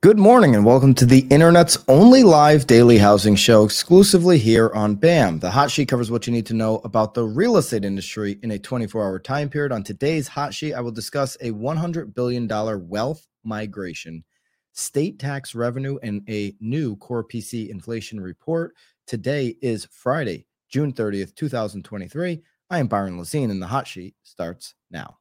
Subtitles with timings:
[0.00, 4.94] Good morning and welcome to the internet's only live daily housing show exclusively here on
[4.94, 5.40] BAM.
[5.40, 8.52] The hot sheet covers what you need to know about the real estate industry in
[8.52, 9.72] a 24 hour time period.
[9.72, 12.46] On today's hot sheet, I will discuss a $100 billion
[12.88, 14.22] wealth migration,
[14.70, 18.76] state tax revenue, and a new core PCE inflation report.
[19.08, 22.40] Today is Friday, June 30th, 2023.
[22.70, 25.16] I am Byron Lazine and the hot sheet starts now.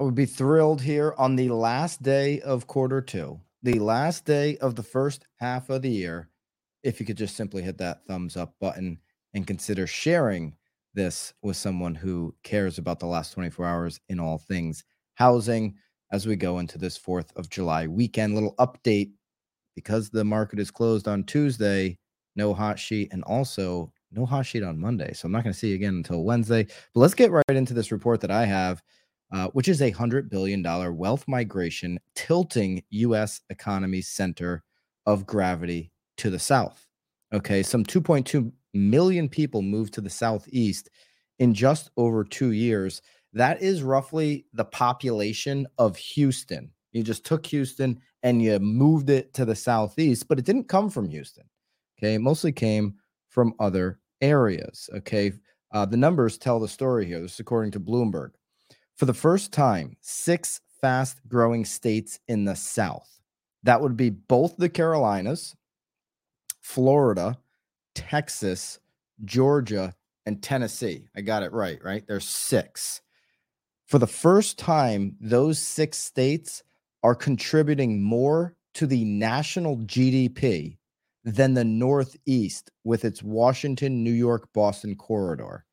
[0.00, 4.56] I would be thrilled here on the last day of quarter two, the last day
[4.56, 6.30] of the first half of the year,
[6.82, 8.98] if you could just simply hit that thumbs up button
[9.34, 10.56] and consider sharing
[10.94, 14.84] this with someone who cares about the last 24 hours in all things
[15.16, 15.74] housing
[16.10, 18.32] as we go into this 4th of July weekend.
[18.32, 19.10] Little update
[19.76, 21.98] because the market is closed on Tuesday,
[22.36, 25.12] no hot sheet, and also no hot sheet on Monday.
[25.12, 26.64] So I'm not going to see you again until Wednesday.
[26.64, 28.82] But let's get right into this report that I have
[29.32, 30.62] uh, which is a $100 billion
[30.96, 33.40] wealth migration tilting U.S.
[33.50, 34.62] economy's center
[35.06, 36.86] of gravity to the south.
[37.32, 40.90] Okay, some 2.2 million people moved to the southeast
[41.38, 43.02] in just over two years.
[43.32, 46.70] That is roughly the population of Houston.
[46.92, 50.90] You just took Houston and you moved it to the southeast, but it didn't come
[50.90, 51.44] from Houston.
[51.98, 52.94] Okay, it mostly came
[53.28, 54.90] from other areas.
[54.96, 55.32] Okay,
[55.72, 57.20] uh, the numbers tell the story here.
[57.20, 58.30] This is according to Bloomberg.
[59.00, 63.08] For the first time, six fast growing states in the South.
[63.62, 65.56] That would be both the Carolinas,
[66.60, 67.38] Florida,
[67.94, 68.78] Texas,
[69.24, 69.94] Georgia,
[70.26, 71.06] and Tennessee.
[71.16, 72.06] I got it right, right?
[72.06, 73.00] There's six.
[73.86, 76.62] For the first time, those six states
[77.02, 80.76] are contributing more to the national GDP
[81.24, 85.64] than the Northeast with its Washington, New York, Boston corridor.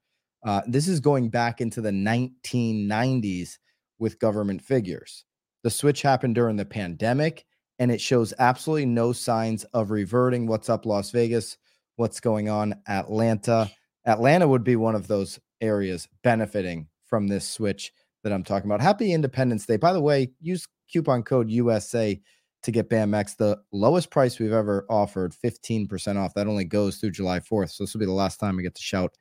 [0.47, 3.57] Uh, this is going back into the 1990s
[3.99, 5.25] with government figures.
[5.63, 7.45] The switch happened during the pandemic,
[7.79, 10.47] and it shows absolutely no signs of reverting.
[10.47, 11.57] What's up, Las Vegas?
[11.97, 13.69] What's going on, Atlanta?
[14.05, 17.91] Atlanta would be one of those areas benefiting from this switch
[18.23, 18.79] that I'm talking about.
[18.79, 19.75] Happy Independence Day.
[19.75, 22.17] By the way, use coupon code USA
[22.63, 26.35] to get BAMX, the lowest price we've ever offered, 15% off.
[26.35, 27.71] That only goes through July 4th.
[27.71, 29.17] So this will be the last time we get to shout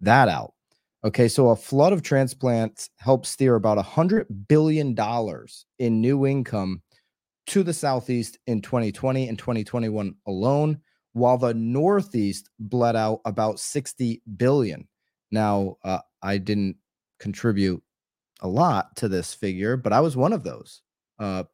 [0.00, 0.52] that out.
[1.04, 4.96] Okay, so a flood of transplants helps steer about a $100 billion
[5.78, 6.80] in new income
[7.48, 10.80] to the Southeast in 2020 and 2021 alone,
[11.12, 14.88] while the Northeast bled out about 60 billion.
[15.30, 16.76] Now, uh, I didn't
[17.20, 17.82] contribute
[18.40, 20.80] a lot to this figure, but I was one of those,
[21.18, 21.44] uh,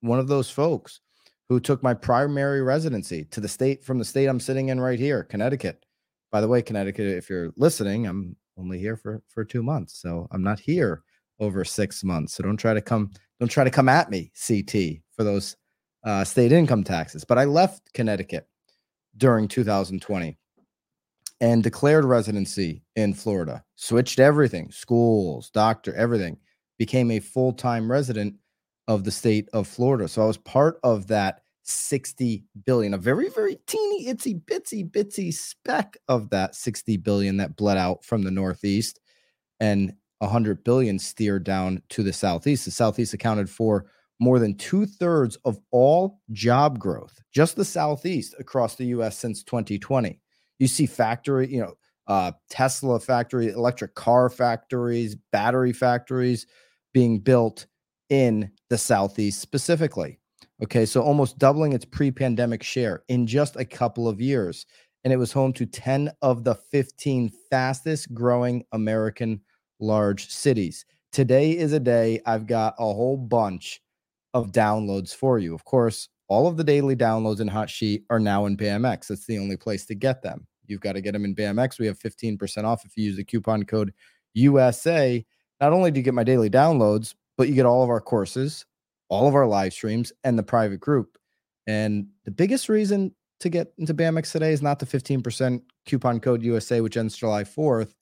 [0.00, 1.00] one of those folks
[1.48, 4.98] who took my primary residency to the state from the state I'm sitting in right
[4.98, 5.82] here, Connecticut.
[6.30, 10.28] By the way, Connecticut, if you're listening, I'm only here for for two months, so
[10.30, 11.02] I'm not here
[11.40, 12.34] over six months.
[12.34, 13.10] So don't try to come
[13.40, 15.56] don't try to come at me, CT, for those
[16.04, 17.24] uh, state income taxes.
[17.24, 18.48] But I left Connecticut
[19.16, 20.36] during 2020
[21.40, 23.64] and declared residency in Florida.
[23.76, 26.36] Switched everything, schools, doctor, everything.
[26.78, 28.34] Became a full time resident
[28.88, 30.08] of the state of Florida.
[30.08, 35.32] So I was part of that 60 billion, a very, very teeny, itsy, bitsy, bitsy
[35.32, 39.00] speck of that 60 billion that bled out from the Northeast
[39.60, 42.64] and 100 billion steered down to the Southeast.
[42.64, 43.86] The Southeast accounted for
[44.20, 49.42] more than two thirds of all job growth, just the Southeast across the US since
[49.44, 50.20] 2020.
[50.58, 51.74] You see factory, you know,
[52.08, 56.46] uh, Tesla factory, electric car factories, battery factories
[56.92, 57.66] being built
[58.08, 60.17] in the Southeast specifically.
[60.62, 64.66] Okay, so almost doubling its pre pandemic share in just a couple of years.
[65.04, 69.40] And it was home to 10 of the 15 fastest growing American
[69.78, 70.84] large cities.
[71.12, 73.80] Today is a day I've got a whole bunch
[74.34, 75.54] of downloads for you.
[75.54, 79.10] Of course, all of the daily downloads in Hot Sheet are now in BAMX.
[79.10, 80.46] It's the only place to get them.
[80.66, 81.78] You've got to get them in BAMX.
[81.78, 83.94] We have 15% off if you use the coupon code
[84.34, 85.24] USA.
[85.60, 88.66] Not only do you get my daily downloads, but you get all of our courses,
[89.08, 91.18] all of our live streams and the private group.
[91.66, 96.42] And the biggest reason to get into BAMX today is not the 15% coupon code
[96.42, 97.92] USA, which ends July 4th,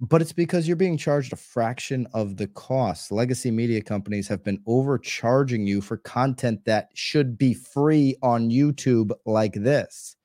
[0.00, 3.12] but it's because you're being charged a fraction of the cost.
[3.12, 9.12] Legacy media companies have been overcharging you for content that should be free on YouTube
[9.26, 10.16] like this.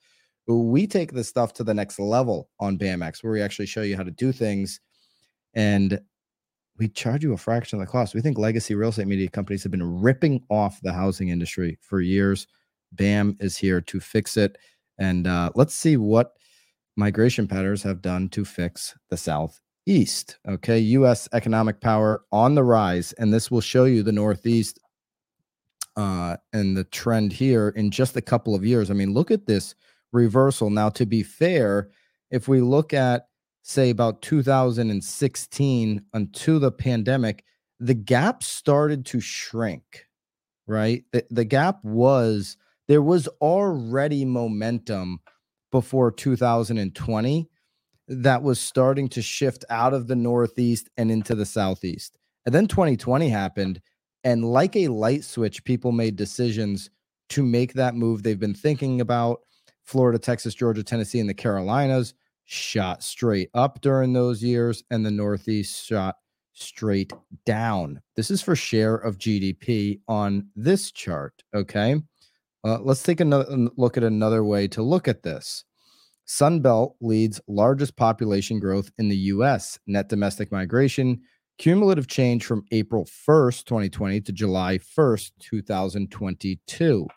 [0.48, 3.98] We take this stuff to the next level on BAMX, where we actually show you
[3.98, 4.80] how to do things.
[5.54, 6.00] And
[6.77, 8.13] we charge you a fraction of the cost.
[8.13, 12.01] We think legacy real estate media companies have been ripping off the housing industry for
[12.01, 12.48] years.
[12.92, 14.57] BAM is here to fix it.
[14.98, 16.33] And uh, let's see what
[16.95, 20.38] migration patterns have done to fix the Southeast.
[20.48, 21.27] Okay, U.S.
[21.33, 24.80] economic power on the rise, and this will show you the Northeast
[25.98, 28.89] uh, and the trend here in just a couple of years.
[28.89, 29.75] I mean, look at this
[30.12, 30.69] reversal.
[30.69, 31.89] Now, to be fair,
[32.31, 33.27] if we look at
[33.68, 37.44] say about 2016 until the pandemic,
[37.80, 40.06] the gap started to shrink,
[40.68, 41.04] right?
[41.12, 42.58] The, the gap was
[42.88, 45.20] there was already momentum
[45.72, 47.50] before 2020
[48.08, 52.20] that was starting to shift out of the Northeast and into the Southeast.
[52.46, 53.82] And then 2020 happened.
[54.24, 56.92] And like a light switch, people made decisions
[57.30, 59.40] to make that move they've been thinking about.
[59.86, 62.14] Florida, Texas, Georgia, Tennessee, and the Carolinas
[62.46, 66.16] shot straight up during those years, and the Northeast shot
[66.54, 67.12] straight
[67.46, 68.02] down.
[68.16, 71.44] This is for share of GDP on this chart.
[71.54, 72.02] Okay.
[72.64, 75.66] Uh, let's take another look at another way to look at this.
[76.28, 79.78] Sunbelt leads largest population growth in the U.S.
[79.86, 81.22] Net domestic migration,
[81.60, 87.08] cumulative change from April 1st, 2020 to July 1st, 2022.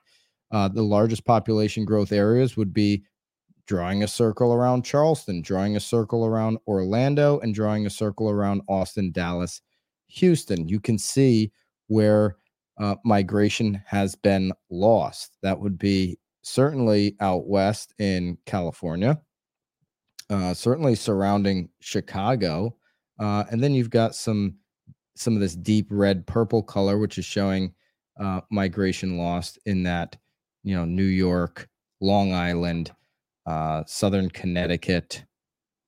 [0.50, 3.02] Uh, the largest population growth areas would be
[3.68, 8.62] drawing a circle around Charleston, drawing a circle around Orlando, and drawing a circle around
[8.66, 9.60] Austin, Dallas,
[10.08, 10.66] Houston.
[10.66, 11.52] You can see
[11.86, 12.36] where
[12.80, 15.36] uh, migration has been lost.
[15.42, 19.20] That would be certainly out west in California,
[20.30, 22.74] uh, certainly surrounding Chicago,
[23.20, 24.56] uh, and then you've got some
[25.14, 27.74] some of this deep red purple color, which is showing
[28.18, 30.16] uh, migration lost in that
[30.62, 31.68] you know New York,
[32.00, 32.92] Long Island,
[33.48, 35.24] uh, Southern Connecticut,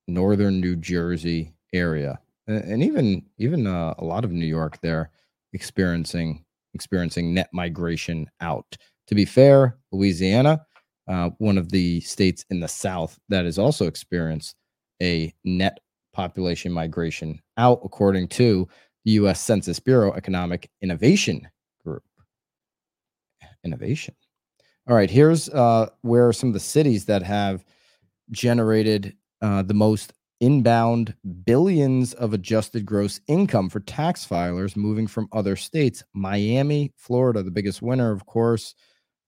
[0.09, 5.11] Northern New Jersey area, and, even even uh, a lot of New York there
[5.53, 8.77] experiencing experiencing net migration out.
[9.09, 10.65] To be fair, Louisiana,
[11.07, 14.57] uh, one of the states in the South that has also experienced
[15.03, 15.81] a net
[16.15, 18.67] population migration out, according to
[19.05, 19.41] the U.S.
[19.41, 21.47] Census Bureau Economic Innovation
[21.85, 22.05] Group.
[23.65, 24.15] Innovation.
[24.91, 27.65] All right, here's uh, where some of the cities that have
[28.33, 31.15] generated uh, the most inbound
[31.45, 36.03] billions of adjusted gross income for tax filers moving from other states.
[36.13, 38.75] Miami, Florida, the biggest winner, of course,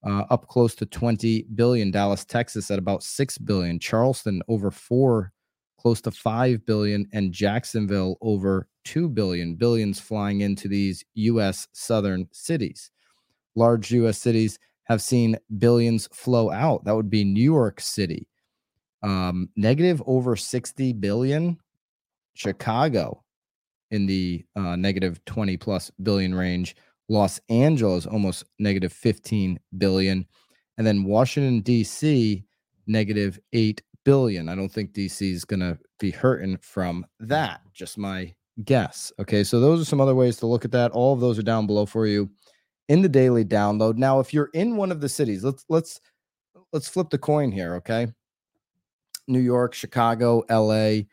[0.05, 1.91] uh, up close to 20 billion.
[1.91, 3.79] Dallas, Texas at about 6 billion.
[3.79, 5.31] Charleston over 4,
[5.79, 7.07] close to 5 billion.
[7.13, 9.55] And Jacksonville over 2 billion.
[9.55, 11.69] Billions flying into these U.S.
[11.71, 12.91] southern cities.
[13.55, 14.17] Large U.S.
[14.17, 16.83] cities have seen billions flow out.
[16.85, 18.27] That would be New York City,
[19.01, 21.57] um, negative over 60 billion.
[22.35, 23.23] Chicago
[23.91, 26.75] in the uh, negative 20 plus billion range.
[27.09, 30.25] Los Angeles almost negative 15 billion.
[30.77, 32.43] And then Washington, D.C.,
[32.87, 34.49] negative 8 billion.
[34.49, 35.31] I don't think D.C.
[35.31, 37.61] is going to be hurting from that.
[37.71, 38.33] Just my
[38.63, 39.11] guess.
[39.19, 39.43] Okay.
[39.43, 40.91] So those are some other ways to look at that.
[40.91, 42.29] All of those are down below for you
[42.89, 43.97] in the daily download.
[43.97, 46.01] Now, if you're in one of the cities, let's let's
[46.71, 48.07] let's flip the coin here, okay?
[49.27, 51.03] New York, Chicago, LA,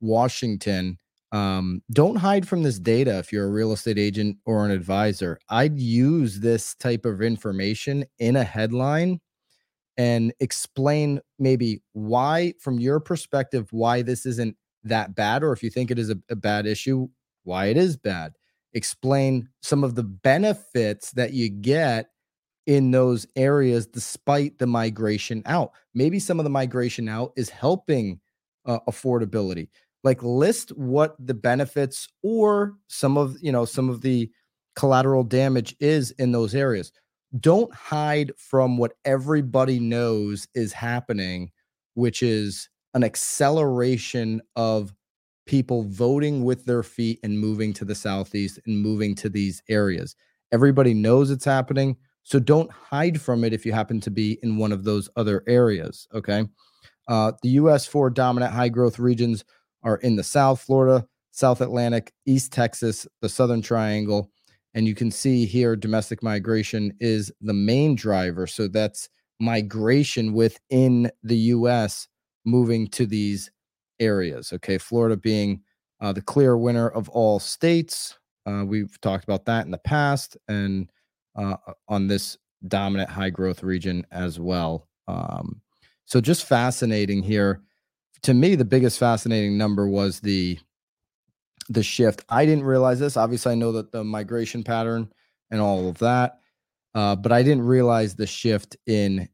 [0.00, 0.98] Washington.
[1.32, 5.38] Um, don't hide from this data if you're a real estate agent or an advisor.
[5.48, 9.20] I'd use this type of information in a headline
[9.96, 15.70] and explain maybe why, from your perspective, why this isn't that bad, or if you
[15.70, 17.08] think it is a, a bad issue,
[17.44, 18.32] why it is bad.
[18.72, 22.10] Explain some of the benefits that you get
[22.66, 25.72] in those areas despite the migration out.
[25.94, 28.20] Maybe some of the migration out is helping
[28.64, 29.68] uh, affordability.
[30.04, 34.30] Like list what the benefits or some of, you know, some of the
[34.76, 36.92] collateral damage is in those areas.
[37.38, 41.50] Don't hide from what everybody knows is happening,
[41.94, 44.92] which is an acceleration of
[45.50, 50.14] people voting with their feet and moving to the southeast and moving to these areas.
[50.52, 51.96] Everybody knows it's happening.
[52.22, 55.42] So don't hide from it if you happen to be in one of those other
[55.48, 56.06] areas.
[56.14, 56.46] Okay.
[57.08, 59.44] Uh, the US four dominant high growth regions
[59.82, 64.30] are in the South Florida, South Atlantic, East Texas, the Southern Triangle.
[64.74, 68.46] And you can see here domestic migration is the main driver.
[68.46, 69.08] So that's
[69.40, 72.06] migration within the US
[72.44, 73.50] moving to these
[74.00, 74.52] areas.
[74.52, 74.78] Okay.
[74.78, 75.62] Florida being
[76.00, 78.18] uh, the clear winner of all states.
[78.46, 80.36] Uh, we've talked about that in the past.
[80.48, 80.90] And
[81.36, 81.56] uh,
[81.88, 82.38] on this
[82.68, 84.88] dominant high growth region as well.
[85.08, 85.60] Um,
[86.04, 87.62] so just fascinating here.
[88.22, 90.58] To me, the biggest fascinating number was the
[91.68, 92.24] the shift.
[92.28, 93.16] I didn't realize this.
[93.16, 95.08] Obviously, I know that the migration pattern
[95.50, 96.40] and all of that.
[96.94, 99.28] Uh, but I didn't realize the shift in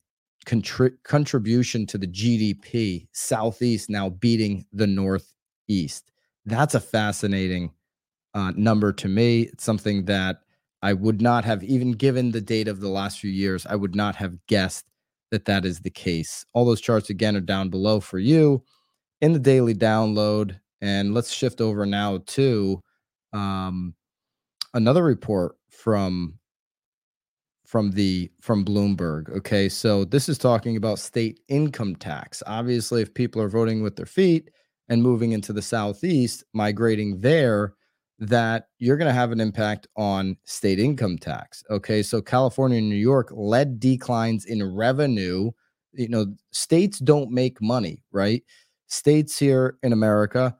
[0.46, 6.10] contri- contribution to the GDP, Southeast now beating the Northeast.
[6.46, 7.72] That's a fascinating
[8.34, 9.42] uh, number to me.
[9.42, 10.40] It's something that
[10.82, 13.94] I would not have, even given the data of the last few years, I would
[13.96, 14.86] not have guessed
[15.30, 16.46] that that is the case.
[16.52, 18.62] All those charts, again, are down below for you
[19.20, 20.60] in the daily download.
[20.80, 22.80] And let's shift over now to
[23.32, 23.94] um,
[24.74, 26.38] another report from
[27.66, 29.28] from the from Bloomberg.
[29.36, 32.42] Okay, so this is talking about state income tax.
[32.46, 34.50] Obviously, if people are voting with their feet
[34.88, 37.74] and moving into the southeast, migrating there,
[38.18, 41.62] that you're going to have an impact on state income tax.
[41.70, 45.50] Okay, so California and New York led declines in revenue.
[45.92, 48.42] You know, states don't make money, right?
[48.86, 50.56] States here in America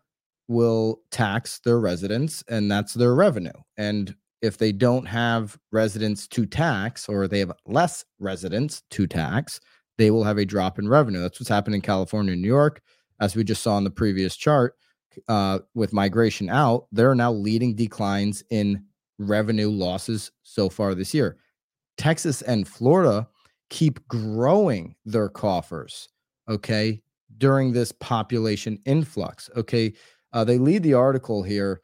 [0.48, 3.52] will tax their residents, and that's their revenue.
[3.76, 9.60] And if they don't have residents to tax or they have less residents to tax,
[9.98, 11.20] they will have a drop in revenue.
[11.20, 12.82] That's what's happened in California and New York.
[13.20, 14.74] As we just saw in the previous chart,
[15.28, 18.84] uh, with migration out, there are now leading declines in
[19.18, 21.38] revenue losses so far this year.
[21.96, 23.26] Texas and Florida
[23.70, 26.08] keep growing their coffers,
[26.48, 27.00] okay,
[27.38, 29.50] during this population influx.
[29.56, 29.92] Okay.
[30.32, 31.80] Uh, they lead the article here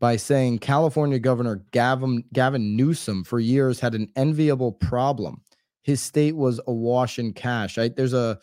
[0.00, 5.42] by saying California Governor Gavin, Gavin Newsom for years had an enviable problem.
[5.82, 7.78] His state was awash in cash.
[7.78, 8.38] I, there's a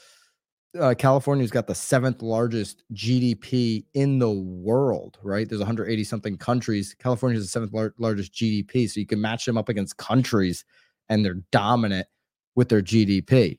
[0.80, 5.48] uh, California's got the seventh largest GDP in the world, right?
[5.48, 6.96] There's 180 something countries.
[6.98, 8.90] California is the seventh lar- largest GDP.
[8.90, 10.66] So you can match them up against countries
[11.10, 12.08] and they're dominant
[12.56, 13.58] with their GDP.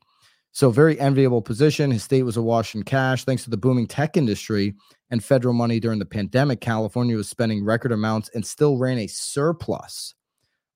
[0.55, 1.91] So, very enviable position.
[1.91, 4.75] His state was awash in cash thanks to the booming tech industry
[5.11, 6.61] and federal money during the pandemic.
[6.61, 10.15] California was spending record amounts and still ran a surplus,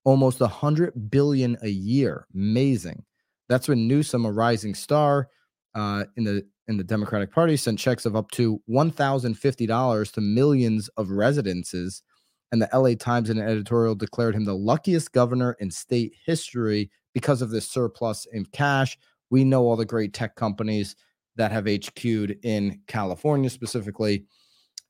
[0.03, 2.27] almost a hundred billion a year.
[2.35, 3.05] Amazing.
[3.49, 5.29] That's when Newsom, a rising star
[5.77, 9.65] uh, in the in the Democratic Party, sent checks of up to one thousand fifty
[9.65, 12.03] dollars to millions of residences.
[12.51, 16.91] And the LA Times in an editorial declared him the luckiest governor in state history
[17.15, 18.99] because of this surplus in cash
[19.31, 20.97] we know all the great tech companies
[21.37, 24.25] that have HQ'd in California, specifically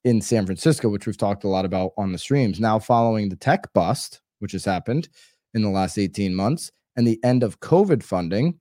[0.04, 2.60] in San Francisco, which we've talked a lot about on the streams.
[2.60, 5.08] Now, following the tech bust, which has happened
[5.54, 8.58] in the last 18 months, and the end of COVID funding,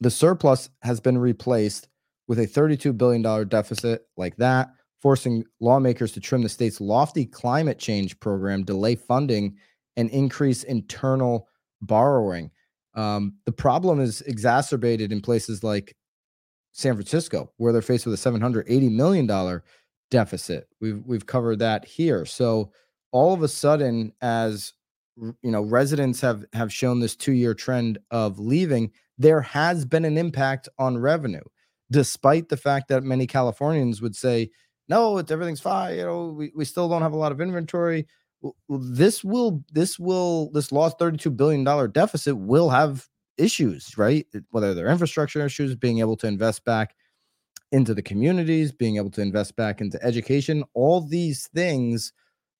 [0.00, 1.88] the surplus has been replaced
[2.28, 4.70] with a $32 billion deficit like that,
[5.00, 9.56] forcing lawmakers to trim the state's lofty climate change program, delay funding,
[9.96, 11.48] and increase internal
[11.80, 12.50] borrowing.
[12.94, 15.96] Um, the problem is exacerbated in places like
[16.72, 19.64] San Francisco, where they're faced with a 780 million dollar
[20.10, 20.68] deficit.
[20.80, 22.24] We've we've covered that here.
[22.24, 22.72] So
[23.12, 24.72] all of a sudden, as
[25.16, 28.90] you know, residents have have shown this two year trend of leaving.
[29.18, 31.42] There has been an impact on revenue,
[31.90, 34.50] despite the fact that many Californians would say,
[34.88, 38.06] "No, it's everything's fine." You know, we, we still don't have a lot of inventory
[38.68, 43.06] this will this will this lost 32 billion dollar deficit will have
[43.38, 44.26] issues right?
[44.50, 46.94] Whether they're infrastructure issues being able to invest back
[47.70, 52.12] into the communities being able to invest back into education all these things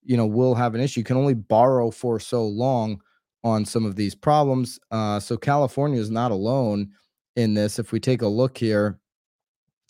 [0.05, 1.01] you know will have an issue.
[1.01, 3.01] You can only borrow for so long
[3.45, 4.79] on some of these problems.
[4.91, 6.91] Uh, so california is not alone
[7.37, 7.79] in this.
[7.79, 8.99] If we take a look here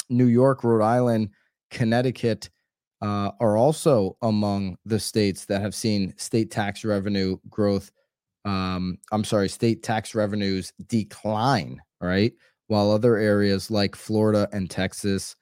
[0.09, 1.31] new york rhode island
[1.71, 2.51] connecticut
[3.03, 7.91] uh, are also among the states that have seen state tax revenue growth.
[8.45, 12.33] Um, I'm sorry, state tax revenues decline, right?
[12.69, 15.37] While other areas like Florida and Texas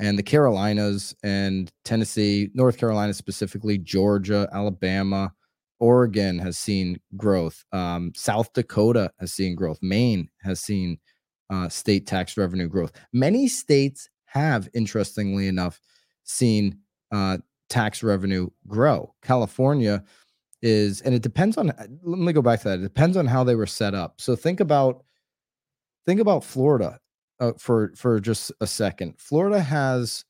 [0.00, 5.32] and the Carolinas and Tennessee, North Carolina specifically, Georgia, Alabama,
[5.78, 7.62] Oregon has seen growth.
[7.72, 9.78] Um, South Dakota has seen growth.
[9.82, 10.98] Maine has seen
[11.50, 12.92] uh, state tax revenue growth.
[13.12, 15.78] Many states have, interestingly enough,
[16.24, 16.78] seen
[17.12, 19.14] uh, tax revenue grow.
[19.22, 20.04] California
[20.62, 21.70] is, and it depends on.
[21.70, 22.78] Uh, let me go back to that.
[22.78, 24.20] It depends on how they were set up.
[24.20, 25.04] So think about
[26.06, 26.98] think about Florida
[27.40, 29.14] uh, for for just a second.
[29.18, 30.24] Florida has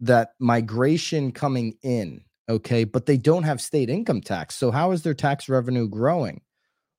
[0.00, 4.56] that migration coming in, okay, but they don't have state income tax.
[4.56, 6.40] So how is their tax revenue growing?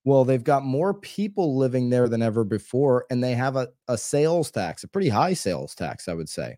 [0.05, 3.97] Well, they've got more people living there than ever before, and they have a, a
[3.97, 6.57] sales tax, a pretty high sales tax, I would say.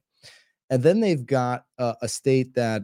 [0.69, 2.83] And then they've got a, a state that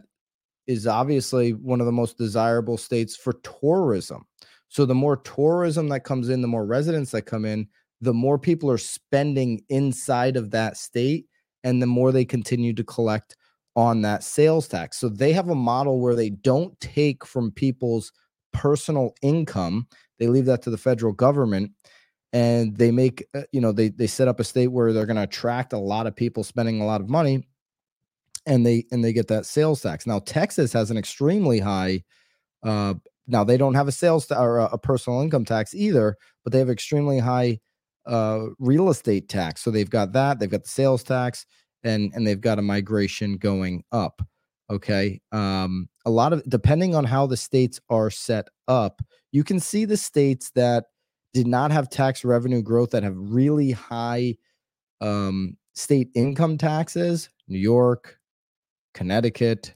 [0.66, 4.24] is obviously one of the most desirable states for tourism.
[4.68, 7.68] So the more tourism that comes in, the more residents that come in,
[8.00, 11.26] the more people are spending inside of that state
[11.64, 13.36] and the more they continue to collect
[13.76, 14.98] on that sales tax.
[14.98, 18.12] So they have a model where they don't take from people's
[18.52, 19.86] personal income.
[20.18, 21.72] They leave that to the federal government
[22.32, 25.16] and they make uh, you know they they set up a state where they're going
[25.16, 27.46] to attract a lot of people spending a lot of money
[28.46, 30.06] and they and they get that sales tax.
[30.06, 32.02] Now Texas has an extremely high
[32.62, 32.94] uh
[33.26, 36.52] now they don't have a sales ta- or a, a personal income tax either, but
[36.52, 37.60] they have extremely high
[38.06, 39.62] uh real estate tax.
[39.62, 41.46] So they've got that, they've got the sales tax
[41.84, 44.22] and and they've got a migration going up.
[44.70, 45.20] Okay.
[45.30, 49.84] Um a lot of depending on how the states are set up, you can see
[49.84, 50.86] the states that
[51.32, 54.36] did not have tax revenue growth that have really high
[55.00, 58.18] um state income taxes, New York,
[58.94, 59.74] Connecticut,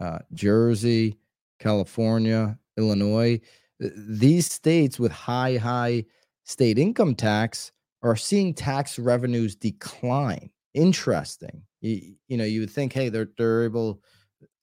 [0.00, 1.16] uh, Jersey,
[1.58, 3.40] California, Illinois.
[3.80, 6.04] These states with high, high
[6.44, 7.72] state income tax
[8.02, 10.50] are seeing tax revenues decline.
[10.74, 11.62] Interesting.
[11.80, 14.02] You, you know, you would think, hey, they're they're able,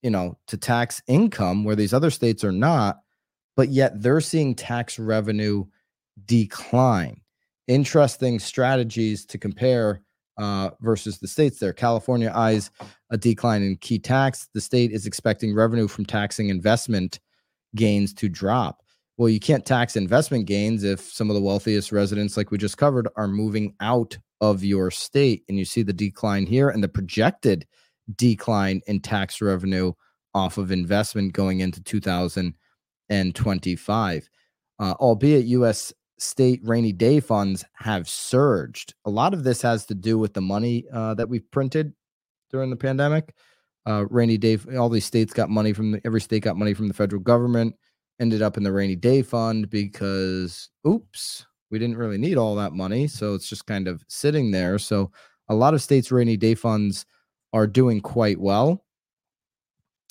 [0.02, 3.00] you know, to tax income where these other states are not,
[3.56, 5.66] but yet they're seeing tax revenue
[6.26, 7.22] decline.
[7.68, 10.02] Interesting strategies to compare
[10.42, 11.74] uh, versus the states there.
[11.74, 12.72] California eyes
[13.12, 14.50] a decline in key tax.
[14.54, 17.20] The state is expecting revenue from taxing investment
[17.76, 18.82] gains to drop.
[19.18, 22.78] Well, you can't tax investment gains if some of the wealthiest residents, like we just
[22.78, 25.44] covered, are moving out of your state.
[25.48, 27.68] And you see the decline here and the projected
[28.16, 29.94] decline in tax revenue
[30.34, 34.30] off of investment going into 2025.
[34.80, 38.94] Uh, albeit U.S state rainy day funds have surged.
[39.06, 41.94] A lot of this has to do with the money uh, that we've printed
[42.52, 43.34] during the pandemic.
[43.88, 46.88] Uh, rainy day, all these states got money from the, every state got money from
[46.88, 47.76] the federal government,
[48.20, 52.74] ended up in the rainy day fund because, oops, we didn't really need all that
[52.74, 53.08] money.
[53.08, 54.78] So it's just kind of sitting there.
[54.78, 55.12] So
[55.50, 57.06] a lot of states' rainy day funds
[57.54, 58.86] are doing quite well,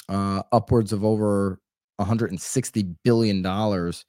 [0.09, 1.61] uh, upwards of over
[1.97, 4.05] 160 billion dollars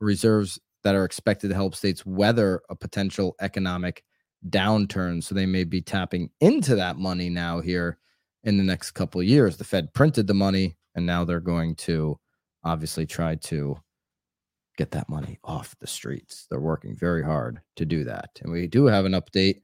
[0.00, 4.04] reserves that are expected to help states weather a potential economic
[4.48, 5.22] downturn.
[5.22, 7.98] So they may be tapping into that money now here
[8.44, 9.56] in the next couple of years.
[9.56, 12.18] The Fed printed the money, and now they're going to
[12.64, 13.78] obviously try to
[14.76, 16.46] get that money off the streets.
[16.50, 18.30] They're working very hard to do that.
[18.42, 19.60] And we do have an update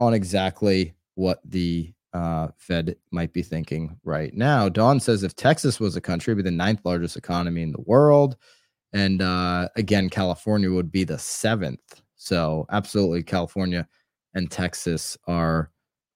[0.00, 4.68] on exactly what the uh, Fed might be thinking right now.
[4.68, 7.82] Dawn says if Texas was a country, it'd be the ninth largest economy in the
[7.82, 8.36] world.
[8.92, 12.02] And uh, again, California would be the seventh.
[12.16, 13.86] So, absolutely, California
[14.34, 15.70] and Texas are,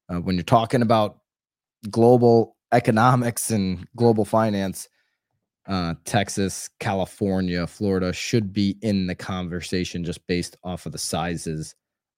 [0.09, 1.19] uh, when you're talking about
[1.91, 4.89] global economics and global finance,
[5.69, 11.75] uh, Texas, California, Florida should be in the conversation just based off of the sizes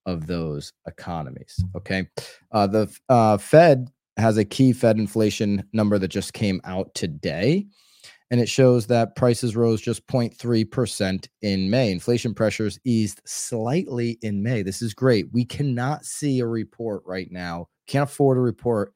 [0.07, 1.63] of those economies.
[1.77, 2.09] Okay.
[2.53, 7.67] Uh, the uh, Fed has a key Fed inflation number that just came out today
[8.35, 11.93] and it shows that prices rose just 0.3% in May.
[11.93, 14.63] Inflation pressures eased slightly in May.
[14.63, 15.27] This is great.
[15.33, 18.93] We cannot see a report right now, can't afford a report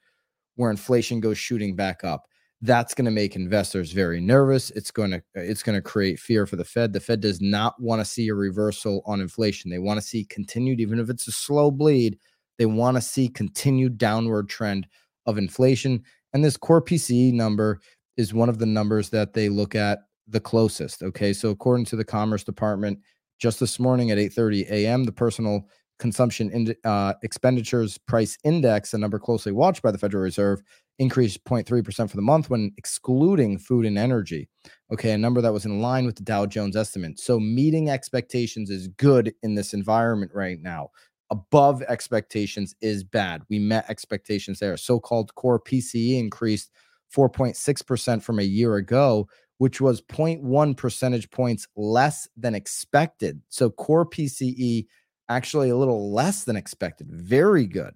[0.57, 2.25] where inflation goes shooting back up.
[2.63, 4.71] That's going to make investors very nervous.
[4.71, 6.93] It's going to it's going to create fear for the Fed.
[6.93, 9.71] The Fed does not want to see a reversal on inflation.
[9.71, 12.19] They want to see continued even if it's a slow bleed,
[12.59, 14.89] they want to see continued downward trend
[15.27, 16.03] of inflation.
[16.33, 17.81] And this core PCE number
[18.19, 21.03] is one of the numbers that they look at the closest.
[21.03, 22.99] Okay, so according to the Commerce Department,
[23.39, 25.67] just this morning at 8:30 a.m., the personal
[25.99, 30.63] consumption in, uh, expenditures price index, a number closely watched by the Federal Reserve,
[30.99, 34.49] increased 0.3% for the month when excluding food and energy.
[34.93, 37.19] Okay, a number that was in line with the Dow Jones estimate.
[37.19, 40.91] So meeting expectations is good in this environment right now.
[41.31, 43.43] Above expectations is bad.
[43.49, 44.77] We met expectations there.
[44.77, 46.71] So called core PCE increased
[47.15, 53.41] 4.6% from a year ago, which was 0.1 percentage points less than expected.
[53.49, 54.87] So core PCE
[55.29, 57.09] actually a little less than expected.
[57.11, 57.95] Very good.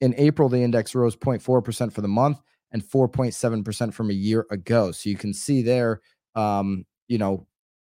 [0.00, 2.40] In April, the index rose 0.4% for the month
[2.72, 4.90] and 4.7% from a year ago.
[4.92, 6.00] So you can see there,
[6.34, 7.46] um, you know,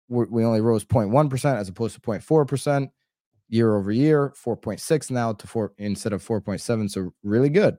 [0.10, 2.90] we only rose 0.1% as opposed to 0.4%
[3.48, 6.90] year over year, 4.6 now to four instead of 4.7.
[6.90, 7.78] So really good.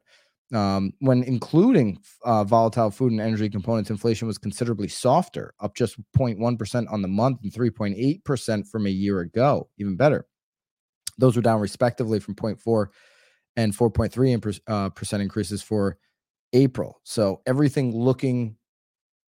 [0.53, 5.97] Um, when including uh, volatile food and energy components, inflation was considerably softer, up just
[6.17, 9.69] 0.1% on the month and 3.8% from a year ago.
[9.79, 10.27] Even better.
[11.17, 12.87] Those were down respectively from 0.4
[13.57, 15.99] and 4.3 uh, percent increases for
[16.53, 17.01] April.
[17.05, 18.57] So everything looking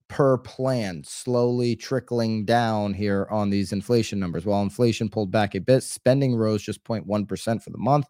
[0.08, 4.44] per plan, slowly trickling down here on these inflation numbers.
[4.44, 8.06] While inflation pulled back a bit, spending rose just 0.1% for the month,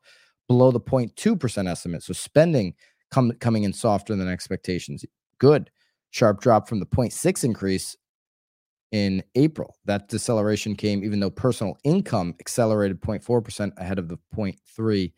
[0.48, 2.03] below the 0.2% estimate.
[2.03, 2.74] So spending
[3.14, 5.05] come, coming in softer than expectations.
[5.38, 5.70] Good.
[6.11, 7.96] Sharp drop from the 0.6 increase
[8.90, 9.77] in April.
[9.85, 15.12] That deceleration came even though personal income accelerated 0.4% ahead of the 0.3%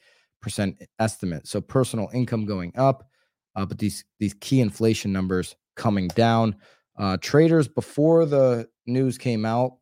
[0.98, 1.46] estimate.
[1.46, 3.08] So personal income going up,
[3.54, 6.56] uh, but these these key inflation numbers coming down.
[6.98, 9.72] Uh, traders before the news came out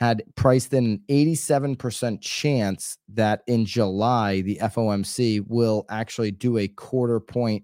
[0.00, 6.66] had priced in an 87% chance that in July the FOMC will actually do a
[6.66, 7.62] quarter point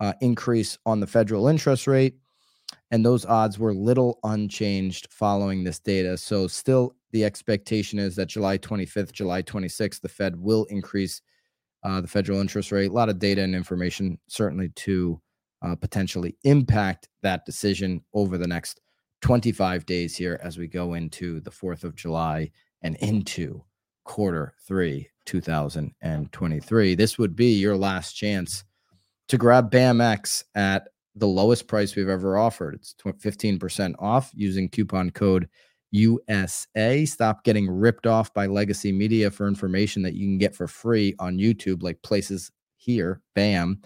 [0.00, 2.14] uh, increase on the federal interest rate
[2.90, 6.16] and those odds were little unchanged following this data.
[6.16, 11.20] So, still, the expectation is that July 25th, July 26th, the Fed will increase
[11.82, 12.90] uh, the federal interest rate.
[12.90, 15.20] A lot of data and information, certainly, to
[15.62, 18.80] uh, potentially impact that decision over the next
[19.24, 22.50] 25 days here as we go into the 4th of July
[22.82, 23.64] and into
[24.04, 26.94] quarter three, 2023.
[26.94, 28.64] This would be your last chance
[29.28, 32.74] to grab BAMX at the lowest price we've ever offered.
[32.74, 35.48] It's 15% off using coupon code
[35.92, 37.06] USA.
[37.06, 41.14] Stop getting ripped off by legacy media for information that you can get for free
[41.18, 43.80] on YouTube, like places here, bam,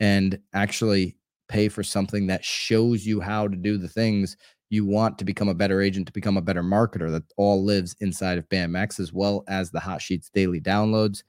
[0.00, 1.16] and actually
[1.48, 4.36] pay for something that shows you how to do the things
[4.70, 7.10] you want to become a better agent, to become a better marketer.
[7.10, 11.22] That all lives inside of BAMX as well as the Hot Sheets daily downloads.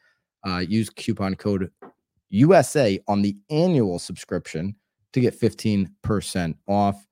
[0.47, 1.69] Uh, use coupon code
[2.29, 4.75] USA on the annual subscription
[5.13, 7.05] to get 15% off.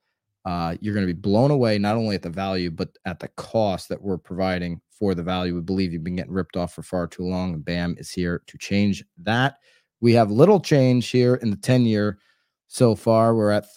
[0.46, 3.28] Uh, you're going to be blown away not only at the value, but at the
[3.30, 5.56] cost that we're providing for the value.
[5.56, 7.60] We believe you've been getting ripped off for far too long.
[7.60, 9.58] BAM is here to change that.
[10.02, 12.20] We have little change here in the 10 year
[12.68, 13.36] so far.
[13.36, 13.74] We're at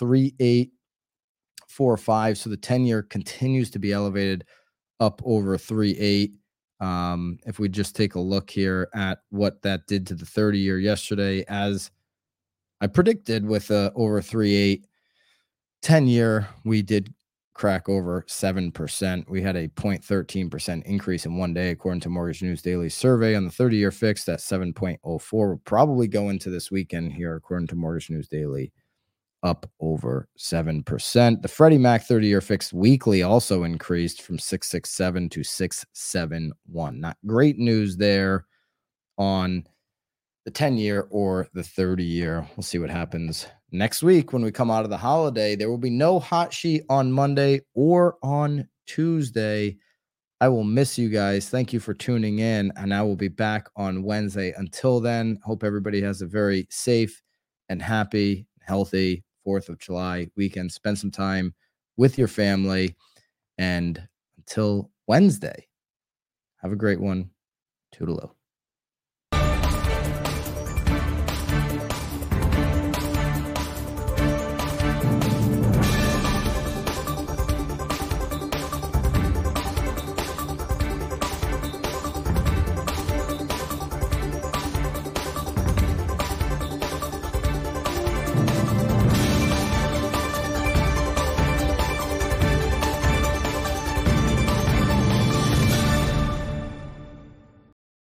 [1.76, 2.38] 3845.
[2.38, 4.44] So the 10 year continues to be elevated
[5.00, 6.32] up over 38.
[6.80, 10.58] Um, if we just take a look here at what that did to the 30
[10.58, 11.90] year yesterday, as
[12.80, 14.86] I predicted with a over 3 8
[15.82, 17.12] 10 year, we did
[17.54, 19.28] crack over 7%.
[19.28, 23.44] We had a 0.13% increase in one day, according to Mortgage News Daily survey on
[23.44, 24.98] the 30 year fixed at 7.04.
[25.32, 28.72] We'll probably go into this weekend here, according to Mortgage News Daily,
[29.42, 31.42] up over 7%.
[31.42, 37.00] The Freddie Mac 30 year fixed weekly also increased from 667 to 671.
[37.00, 38.46] Not great news there
[39.18, 39.66] on
[40.44, 42.46] the 10 year or the 30 year.
[42.56, 45.56] We'll see what happens next week when we come out of the holiday.
[45.56, 49.76] There will be no hot sheet on Monday or on Tuesday.
[50.40, 51.48] I will miss you guys.
[51.48, 54.52] Thank you for tuning in, and I will be back on Wednesday.
[54.56, 57.22] Until then, hope everybody has a very safe
[57.68, 60.72] and happy, healthy 4th of July weekend.
[60.72, 61.54] Spend some time
[61.96, 62.96] with your family.
[63.58, 64.06] And
[64.38, 65.66] until Wednesday,
[66.56, 67.30] have a great one.
[67.94, 68.30] Toodaloo.